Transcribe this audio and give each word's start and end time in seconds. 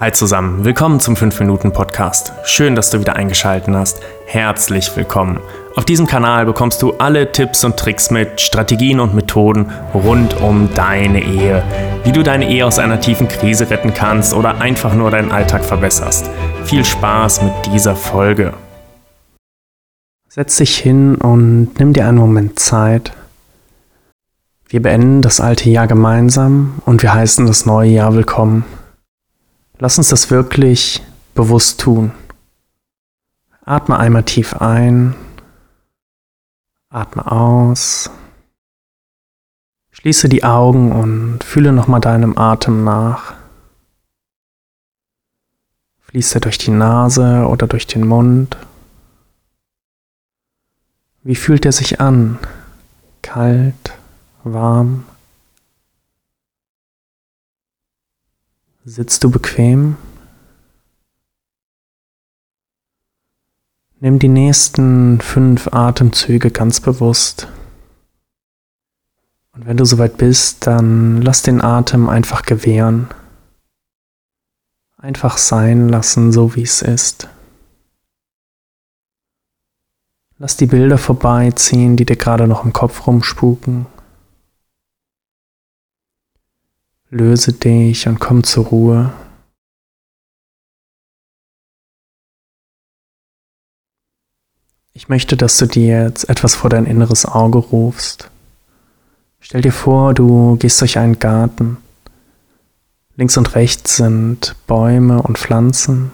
Hi 0.00 0.12
zusammen, 0.12 0.64
willkommen 0.64 1.00
zum 1.00 1.16
5-Minuten-Podcast. 1.16 2.32
Schön, 2.44 2.76
dass 2.76 2.90
du 2.90 3.00
wieder 3.00 3.16
eingeschaltet 3.16 3.74
hast. 3.74 4.00
Herzlich 4.26 4.96
willkommen. 4.96 5.40
Auf 5.74 5.86
diesem 5.86 6.06
Kanal 6.06 6.46
bekommst 6.46 6.80
du 6.82 6.92
alle 6.98 7.32
Tipps 7.32 7.64
und 7.64 7.76
Tricks 7.76 8.12
mit, 8.12 8.40
Strategien 8.40 9.00
und 9.00 9.16
Methoden 9.16 9.72
rund 9.92 10.40
um 10.40 10.72
deine 10.72 11.20
Ehe. 11.20 11.64
Wie 12.04 12.12
du 12.12 12.22
deine 12.22 12.48
Ehe 12.48 12.64
aus 12.64 12.78
einer 12.78 13.00
tiefen 13.00 13.26
Krise 13.26 13.68
retten 13.70 13.92
kannst 13.92 14.34
oder 14.34 14.60
einfach 14.60 14.94
nur 14.94 15.10
deinen 15.10 15.32
Alltag 15.32 15.64
verbesserst. 15.64 16.30
Viel 16.62 16.84
Spaß 16.84 17.42
mit 17.42 17.52
dieser 17.66 17.96
Folge. 17.96 18.52
Setz 20.28 20.58
dich 20.58 20.78
hin 20.78 21.16
und 21.16 21.76
nimm 21.80 21.92
dir 21.92 22.06
einen 22.06 22.18
Moment 22.18 22.60
Zeit. 22.60 23.14
Wir 24.68 24.80
beenden 24.80 25.22
das 25.22 25.40
alte 25.40 25.68
Jahr 25.70 25.88
gemeinsam 25.88 26.82
und 26.86 27.02
wir 27.02 27.12
heißen 27.12 27.48
das 27.48 27.66
neue 27.66 27.90
Jahr 27.90 28.14
willkommen. 28.14 28.64
Lass 29.80 29.96
uns 29.96 30.08
das 30.08 30.30
wirklich 30.30 31.02
bewusst 31.34 31.80
tun. 31.80 32.10
Atme 33.64 33.96
einmal 33.96 34.24
tief 34.24 34.54
ein, 34.54 35.14
atme 36.90 37.30
aus, 37.30 38.10
schließe 39.92 40.28
die 40.28 40.42
Augen 40.42 40.90
und 40.90 41.44
fühle 41.44 41.72
nochmal 41.72 42.00
deinem 42.00 42.36
Atem 42.36 42.82
nach. 42.82 43.34
Fließt 46.00 46.34
er 46.34 46.40
durch 46.40 46.58
die 46.58 46.70
Nase 46.70 47.46
oder 47.46 47.68
durch 47.68 47.86
den 47.86 48.06
Mund? 48.06 48.56
Wie 51.22 51.36
fühlt 51.36 51.66
er 51.66 51.72
sich 51.72 52.00
an? 52.00 52.38
Kalt, 53.22 53.92
warm, 54.42 55.04
Sitzt 58.90 59.22
du 59.22 59.30
bequem? 59.30 59.98
Nimm 64.00 64.18
die 64.18 64.28
nächsten 64.28 65.20
fünf 65.20 65.68
Atemzüge 65.74 66.50
ganz 66.50 66.80
bewusst. 66.80 67.48
Und 69.52 69.66
wenn 69.66 69.76
du 69.76 69.84
soweit 69.84 70.16
bist, 70.16 70.66
dann 70.66 71.20
lass 71.20 71.42
den 71.42 71.60
Atem 71.60 72.08
einfach 72.08 72.44
gewähren. 72.44 73.08
Einfach 74.96 75.36
sein 75.36 75.90
lassen, 75.90 76.32
so 76.32 76.56
wie 76.56 76.62
es 76.62 76.80
ist. 76.80 77.28
Lass 80.38 80.56
die 80.56 80.66
Bilder 80.66 80.96
vorbeiziehen, 80.96 81.98
die 81.98 82.06
dir 82.06 82.16
gerade 82.16 82.48
noch 82.48 82.64
im 82.64 82.72
Kopf 82.72 83.06
rumspuken. 83.06 83.84
Löse 87.10 87.54
dich 87.54 88.06
und 88.06 88.18
komm 88.18 88.44
zur 88.44 88.66
Ruhe. 88.66 89.12
Ich 94.92 95.08
möchte, 95.08 95.36
dass 95.36 95.56
du 95.56 95.66
dir 95.66 96.02
jetzt 96.02 96.28
etwas 96.28 96.54
vor 96.54 96.68
dein 96.68 96.84
inneres 96.84 97.24
Auge 97.24 97.58
rufst. 97.58 98.30
Stell 99.40 99.62
dir 99.62 99.72
vor, 99.72 100.12
du 100.12 100.56
gehst 100.56 100.80
durch 100.80 100.98
einen 100.98 101.18
Garten. 101.18 101.78
Links 103.16 103.36
und 103.36 103.54
rechts 103.54 103.96
sind 103.96 104.54
Bäume 104.66 105.22
und 105.22 105.38
Pflanzen. 105.38 106.12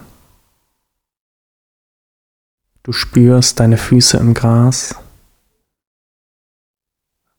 Du 2.85 2.93
spürst 2.93 3.59
deine 3.59 3.79
Füße 3.79 4.19
im 4.19 4.35
Gras. 4.35 4.95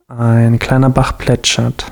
Ein 0.07 0.59
kleiner 0.59 0.89
Bach 0.89 1.17
plätschert. 1.17 1.91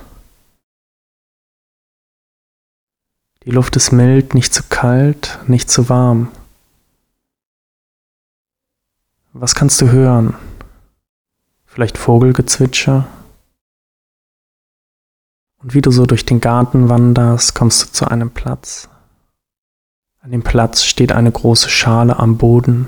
Die 3.45 3.51
Luft 3.51 3.75
ist 3.75 3.91
mild, 3.91 4.33
nicht 4.35 4.53
zu 4.53 4.63
kalt, 4.69 5.37
nicht 5.47 5.69
zu 5.69 5.89
warm. 5.89 6.31
Was 9.33 9.53
kannst 9.53 9.81
du 9.81 9.91
hören? 9.91 10.35
Vielleicht 11.65 11.97
Vogelgezwitscher? 11.97 13.05
Und 15.57 15.73
wie 15.73 15.81
du 15.81 15.91
so 15.91 16.05
durch 16.05 16.25
den 16.25 16.39
Garten 16.39 16.87
wanderst, 16.87 17.53
kommst 17.53 17.83
du 17.83 17.91
zu 17.91 18.07
einem 18.07 18.31
Platz. 18.31 18.87
An 20.21 20.31
dem 20.31 20.43
Platz 20.43 20.85
steht 20.85 21.11
eine 21.11 21.31
große 21.31 21.69
Schale 21.69 22.19
am 22.19 22.37
Boden. 22.37 22.87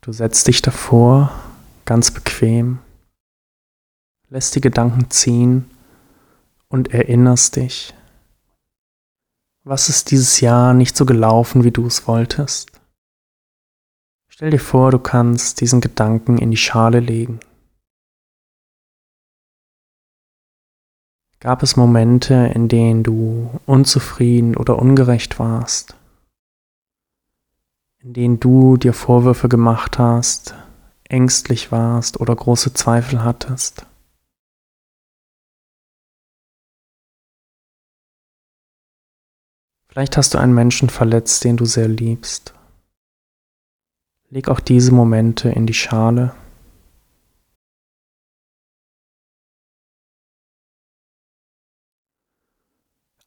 Du 0.00 0.10
setzt 0.10 0.48
dich 0.48 0.60
davor, 0.60 1.30
ganz 1.84 2.10
bequem, 2.10 2.78
lässt 4.28 4.56
die 4.56 4.60
Gedanken 4.60 5.08
ziehen 5.10 5.70
und 6.68 6.92
erinnerst 6.92 7.54
dich 7.56 7.94
was 9.64 9.88
ist 9.88 10.10
dieses 10.10 10.40
Jahr 10.40 10.74
nicht 10.74 10.96
so 10.96 11.04
gelaufen, 11.04 11.64
wie 11.64 11.70
du 11.70 11.86
es 11.86 12.06
wolltest? 12.06 12.70
Stell 14.28 14.50
dir 14.50 14.60
vor, 14.60 14.90
du 14.90 14.98
kannst 14.98 15.60
diesen 15.60 15.80
Gedanken 15.80 16.38
in 16.38 16.50
die 16.50 16.56
Schale 16.56 17.00
legen. 17.00 17.40
Gab 21.40 21.62
es 21.62 21.76
Momente, 21.76 22.52
in 22.54 22.68
denen 22.68 23.02
du 23.02 23.60
unzufrieden 23.66 24.56
oder 24.56 24.78
ungerecht 24.78 25.38
warst? 25.38 25.94
In 27.98 28.12
denen 28.12 28.40
du 28.40 28.76
dir 28.76 28.92
Vorwürfe 28.92 29.48
gemacht 29.48 29.98
hast, 29.98 30.54
ängstlich 31.04 31.70
warst 31.72 32.20
oder 32.20 32.34
große 32.34 32.72
Zweifel 32.72 33.24
hattest? 33.24 33.86
Vielleicht 39.90 40.16
hast 40.16 40.34
du 40.34 40.38
einen 40.38 40.54
Menschen 40.54 40.88
verletzt, 40.88 41.42
den 41.42 41.56
du 41.56 41.64
sehr 41.64 41.88
liebst. 41.88 42.54
Leg 44.28 44.48
auch 44.48 44.60
diese 44.60 44.92
Momente 44.92 45.48
in 45.48 45.66
die 45.66 45.74
Schale. 45.74 46.32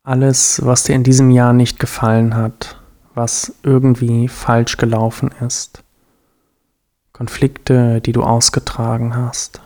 Alles, 0.04 0.66
was 0.66 0.84
dir 0.84 0.96
in 0.96 1.04
diesem 1.04 1.32
Jahr 1.32 1.52
nicht 1.52 1.80
gefallen 1.80 2.36
hat, 2.36 2.82
was 3.14 3.56
irgendwie 3.64 4.30
falsch 4.30 4.78
gelaufen 4.78 5.32
ist, 5.46 5.84
Konflikte, 7.12 8.00
die 8.00 8.14
du 8.14 8.24
ausgetragen 8.24 9.16
hast. 9.16 9.62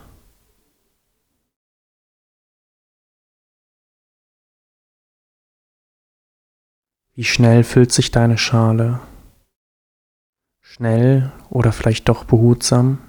Wie 7.18 7.24
schnell 7.24 7.64
füllt 7.64 7.92
sich 7.92 8.12
deine 8.12 8.38
Schale? 8.38 9.00
Schnell 10.62 11.32
oder 11.50 11.72
vielleicht 11.72 12.08
doch 12.10 12.26
behutsam? 12.26 13.00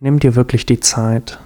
Nimm 0.00 0.18
dir 0.18 0.34
wirklich 0.34 0.66
die 0.66 0.80
Zeit. 0.80 1.40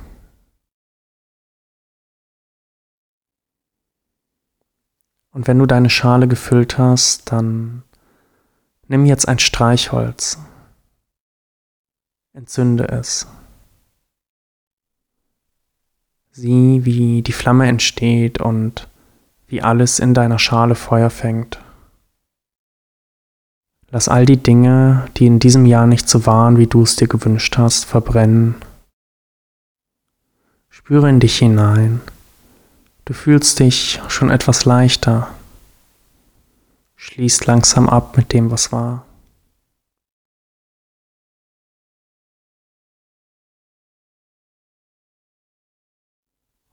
Und 5.30 5.46
wenn 5.46 5.60
du 5.60 5.66
deine 5.66 5.90
Schale 5.90 6.26
gefüllt 6.26 6.76
hast, 6.76 7.30
dann 7.30 7.84
nimm 8.88 9.06
jetzt 9.06 9.28
ein 9.28 9.38
Streichholz. 9.38 10.40
Entzünde 12.32 12.88
es. 12.88 13.28
Sieh, 16.40 16.84
wie 16.84 17.22
die 17.22 17.32
Flamme 17.32 17.66
entsteht 17.66 18.40
und 18.40 18.86
wie 19.48 19.60
alles 19.60 19.98
in 19.98 20.14
deiner 20.14 20.38
Schale 20.38 20.76
Feuer 20.76 21.10
fängt. 21.10 21.58
Lass 23.90 24.06
all 24.06 24.24
die 24.24 24.36
Dinge, 24.36 25.08
die 25.16 25.26
in 25.26 25.40
diesem 25.40 25.66
Jahr 25.66 25.88
nicht 25.88 26.08
so 26.08 26.26
waren, 26.26 26.56
wie 26.56 26.68
du 26.68 26.82
es 26.82 26.94
dir 26.94 27.08
gewünscht 27.08 27.58
hast, 27.58 27.86
verbrennen. 27.86 28.54
Spüre 30.68 31.08
in 31.08 31.18
dich 31.18 31.38
hinein. 31.38 32.02
Du 33.04 33.14
fühlst 33.14 33.58
dich 33.58 34.00
schon 34.06 34.30
etwas 34.30 34.64
leichter. 34.64 35.30
Schließ 36.94 37.46
langsam 37.46 37.88
ab 37.88 38.16
mit 38.16 38.32
dem, 38.32 38.52
was 38.52 38.70
war. 38.70 39.04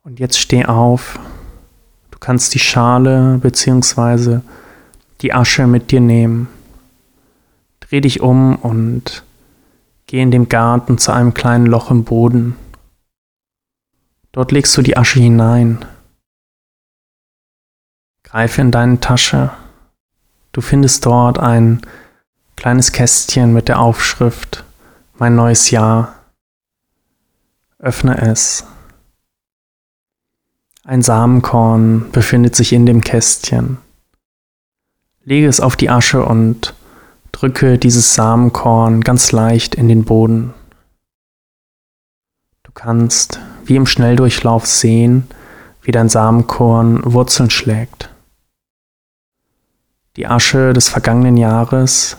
Und 0.05 0.19
jetzt 0.19 0.37
steh 0.39 0.65
auf. 0.65 1.19
Du 2.11 2.19
kannst 2.19 2.53
die 2.53 2.59
Schale 2.59 3.39
bzw. 3.39 4.41
die 5.21 5.33
Asche 5.33 5.65
mit 5.65 5.89
dir 5.89 5.99
nehmen. 5.99 6.47
Dreh 7.79 8.01
dich 8.01 8.21
um 8.21 8.55
und 8.55 9.23
geh 10.05 10.21
in 10.21 10.29
dem 10.29 10.47
Garten 10.47 10.99
zu 10.99 11.11
einem 11.11 11.33
kleinen 11.33 11.65
Loch 11.65 11.89
im 11.89 12.03
Boden. 12.03 12.55
Dort 14.31 14.51
legst 14.51 14.77
du 14.77 14.83
die 14.83 14.95
Asche 14.95 15.19
hinein. 15.19 15.83
Greife 18.21 18.61
in 18.61 18.69
deine 18.69 18.99
Tasche. 18.99 19.49
Du 20.51 20.61
findest 20.61 21.03
dort 21.07 21.39
ein 21.39 21.81
kleines 22.55 22.91
Kästchen 22.91 23.53
mit 23.53 23.69
der 23.69 23.79
Aufschrift 23.79 24.65
Mein 25.17 25.35
neues 25.35 25.71
Jahr. 25.71 26.13
Öffne 27.79 28.19
es 28.19 28.65
Ein 30.87 31.01
Samenkorn 31.01 32.11
befindet 32.11 32.55
sich 32.55 32.71
in 32.71 32.85
dem 32.85 33.01
Kästchen. 33.01 33.79
Lege 35.23 35.47
es 35.47 35.59
auf 35.59 35.75
die 35.75 35.89
Asche 35.89 36.23
und 36.23 36.75
drücke 37.31 37.79
dieses 37.79 38.13
Samenkorn 38.13 39.01
ganz 39.01 39.31
leicht 39.31 39.73
in 39.73 39.87
den 39.87 40.03
Boden. 40.03 40.53
Du 42.61 42.71
kannst 42.71 43.39
wie 43.65 43.77
im 43.77 43.87
Schnelldurchlauf 43.87 44.67
sehen, 44.67 45.27
wie 45.81 45.91
dein 45.91 46.07
Samenkorn 46.07 47.01
Wurzeln 47.03 47.49
schlägt. 47.49 48.11
Die 50.17 50.27
Asche 50.27 50.73
des 50.73 50.87
vergangenen 50.87 51.37
Jahres 51.37 52.17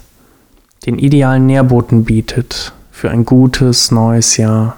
den 0.86 0.98
idealen 0.98 1.46
Nährboten 1.46 2.04
bietet 2.04 2.72
für 2.90 3.10
ein 3.10 3.24
gutes 3.24 3.92
neues 3.92 4.36
Jahr. 4.36 4.76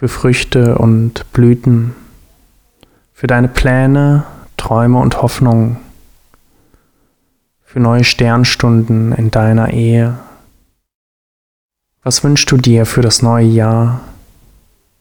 Für 0.00 0.08
Früchte 0.08 0.78
und 0.78 1.30
Blüten, 1.34 1.94
für 3.12 3.26
deine 3.26 3.48
Pläne, 3.48 4.24
Träume 4.56 4.98
und 4.98 5.20
Hoffnungen, 5.20 5.76
für 7.62 7.80
neue 7.80 8.04
Sternstunden 8.04 9.12
in 9.12 9.30
deiner 9.30 9.74
Ehe. 9.74 10.18
Was 12.02 12.24
wünschst 12.24 12.50
du 12.50 12.56
dir 12.56 12.86
für 12.86 13.02
das 13.02 13.20
neue 13.20 13.44
Jahr? 13.44 14.00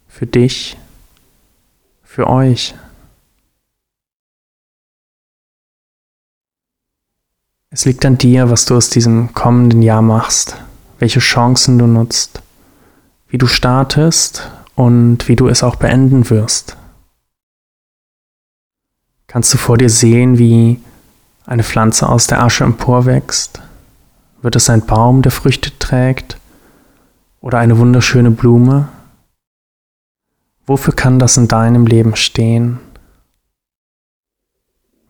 Für 0.09 0.25
dich? 0.25 0.77
Für 2.03 2.27
euch? 2.27 2.75
Es 7.69 7.85
liegt 7.85 8.03
an 8.03 8.17
dir, 8.17 8.49
was 8.49 8.65
du 8.65 8.75
aus 8.75 8.89
diesem 8.89 9.33
kommenden 9.33 9.81
Jahr 9.81 10.01
machst, 10.01 10.57
welche 10.97 11.21
Chancen 11.21 11.79
du 11.79 11.87
nutzt, 11.87 12.41
wie 13.29 13.37
du 13.37 13.47
startest 13.47 14.51
und 14.79 15.27
wie 15.27 15.35
du 15.35 15.49
es 15.49 15.61
auch 15.61 15.75
beenden 15.75 16.29
wirst. 16.29 16.77
Kannst 19.27 19.53
du 19.53 19.57
vor 19.57 19.77
dir 19.77 19.89
sehen, 19.89 20.37
wie 20.37 20.79
eine 21.45 21.65
Pflanze 21.65 22.07
aus 22.07 22.27
der 22.27 22.41
Asche 22.41 22.63
emporwächst? 22.63 23.61
Wird 24.41 24.55
es 24.55 24.69
ein 24.69 24.85
Baum, 24.85 25.21
der 25.21 25.33
Früchte 25.33 25.77
trägt? 25.79 26.37
Oder 27.41 27.57
eine 27.57 27.77
wunderschöne 27.77 28.31
Blume? 28.31 28.87
Wofür 30.65 30.95
kann 30.95 31.19
das 31.19 31.35
in 31.35 31.49
deinem 31.49 31.85
Leben 31.85 32.15
stehen? 32.15 32.79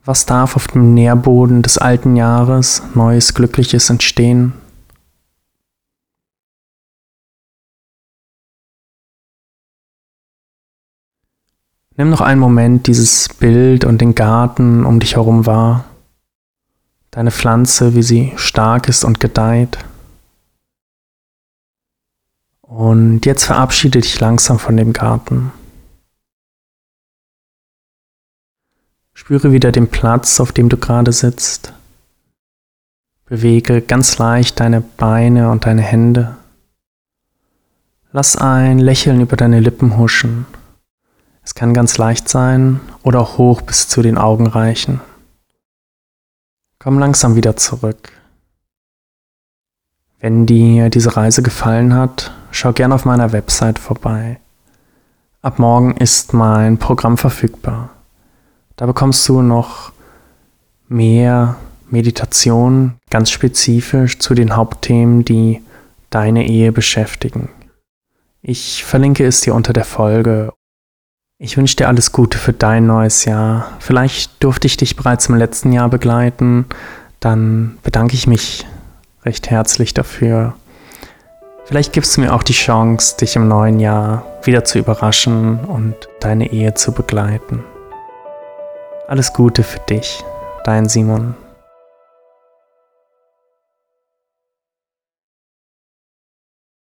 Was 0.04 0.25
darf 0.25 0.56
auf 0.56 0.68
dem 0.69 0.95
Nährboden 0.95 1.62
des 1.62 1.77
alten 1.77 2.15
Jahres 2.15 2.81
Neues 2.95 3.36
Glückliches 3.36 3.92
entstehen? 3.92 4.54
Nimm 12.00 12.12
noch 12.12 12.22
einen 12.22 12.40
Moment 12.40 12.88
dieses 12.88 13.28
Bild 13.28 13.84
und 13.84 14.00
den 14.00 14.16
Garten 14.16 14.86
um 14.86 15.01
dich 15.01 15.18
herum 15.18 15.46
wahr. 15.46 15.84
Deine 17.12 17.30
Pflanze, 17.30 17.94
wie 17.94 18.04
sie 18.04 18.31
stark 18.38 18.88
ist 18.88 19.04
und 19.04 19.19
gedeiht. 19.19 19.80
Und 22.62 23.25
jetzt 23.25 23.44
verabschiede 23.44 24.00
dich 24.00 24.18
langsam 24.18 24.60
von 24.60 24.78
dem 24.78 24.94
Garten. 24.94 25.51
Spüre 29.13 29.51
wieder 29.51 29.74
den 29.74 29.90
Platz, 29.90 30.40
auf 30.40 30.54
dem 30.54 30.69
du 30.69 30.78
gerade 30.78 31.12
sitzt. 31.12 31.74
Bewege 33.25 33.81
ganz 33.81 34.18
leicht 34.19 34.62
deine 34.62 34.80
Beine 34.80 35.51
und 35.51 35.66
deine 35.66 35.81
Hände. 35.81 36.38
Lass 38.13 38.38
ein 38.38 38.80
Lächeln 38.80 39.19
über 39.19 39.36
deine 39.36 39.60
Lippen 39.60 39.98
huschen. 39.98 40.46
Es 41.44 41.56
kann 41.56 41.74
ganz 41.74 41.97
leicht 41.97 42.30
sein 42.30 42.80
oder 43.03 43.21
auch 43.21 43.38
hoch 43.38 43.62
bis 43.62 43.88
zu 43.88 44.01
den 44.01 44.18
Augen 44.18 44.47
reichen. 44.47 45.01
Komm 46.80 47.00
langsam 47.00 47.36
wieder 47.36 47.57
zurück. 47.57 48.12
Wenn 50.19 50.45
dir 50.45 50.89
diese 50.89 51.15
Reise 51.15 51.41
gefallen 51.41 51.94
hat, 51.94 52.31
schau 52.51 52.74
gern 52.74 52.91
auf 52.91 53.06
meiner 53.06 53.31
Website 53.31 53.80
vorbei. 53.80 54.39
Ab 55.41 55.59
morgen 55.59 55.95
ist 55.95 56.33
mein 56.33 56.77
Programm 56.77 57.18
verfügbar. 57.18 57.89
Da 58.75 58.86
bekommst 58.86 59.27
du 59.30 59.41
noch 59.41 59.94
mehr 60.89 61.56
Meditation 61.89 62.95
ganz 63.09 63.31
spezifisch 63.31 64.19
zu 64.19 64.33
den 64.33 64.56
Hauptthemen, 64.56 65.24
die 65.25 65.62
deine 66.09 66.47
Ehe 66.47 66.71
beschäftigen. 66.71 67.50
Ich 68.41 68.83
verlinke 68.83 69.25
es 69.25 69.41
dir 69.41 69.53
unter 69.53 69.74
der 69.74 69.86
Folge. 69.86 70.51
Ich 71.41 71.56
wünsche 71.56 71.77
dir 71.77 71.88
alles 71.88 72.12
Gute 72.12 72.38
für 72.38 72.51
dein 72.51 72.86
neues 72.86 73.24
Jahr. 73.24 73.71
Vielleicht 73.80 74.44
durfte 74.44 74.68
ich 74.68 74.75
dich 74.75 74.97
bereits 74.97 75.30
im 75.30 75.36
letzten 75.36 75.71
Jahr 75.71 75.88
begleiten. 75.88 76.65
Dann 77.21 77.77
bedanke 77.81 78.13
ich 78.13 78.27
mich 78.27 78.68
recht 79.24 79.50
herzlich 79.50 79.94
dafür. 79.94 80.53
Vielleicht 81.63 81.94
gibst 81.94 82.18
du 82.18 82.21
mir 82.21 82.33
auch 82.33 82.44
die 82.44 82.51
Chance, 82.51 83.15
dich 83.15 83.38
im 83.38 83.47
neuen 83.47 83.80
Jahr 83.80 84.25
wieder 84.44 84.65
zu 84.65 84.80
überraschen 84.80 85.63
und 85.63 85.95
deine 86.19 86.51
Ehe 86.51 86.74
zu 86.74 86.91
begleiten. 86.91 87.63
Alles 89.07 89.31
Gute 89.31 89.63
für 89.63 89.80
dich, 89.80 90.21
dein 90.65 90.89
Simon. 90.89 91.36